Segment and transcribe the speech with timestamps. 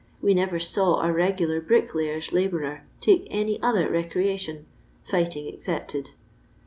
[0.19, 4.65] We never saw a regular brickkyer's labourer take any other recreation,
[5.03, 6.13] fighting excepted.